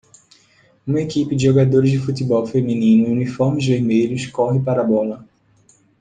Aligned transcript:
Uma 0.87 0.99
equipe 0.99 1.35
de 1.35 1.45
jogadores 1.45 1.91
de 1.91 1.99
futebol 1.99 2.43
feminino 2.47 3.07
em 3.07 3.11
uniformes 3.11 3.67
vermelhos 3.67 4.25
corre 4.25 4.59
para 4.59 4.81
a 4.81 4.83
bola. 4.83 5.23